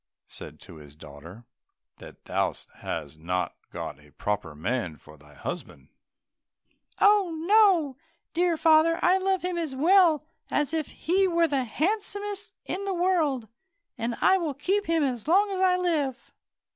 [0.27, 1.45] said he to his daughter,
[1.97, 5.89] "that thou hast not got a proper man for thy husband?"
[6.99, 7.97] "Oh, no,
[8.33, 12.95] dear father, I love him as well as if he were the handsomest in the
[12.95, 13.47] world,
[13.95, 16.31] and I will keep him as long as I live."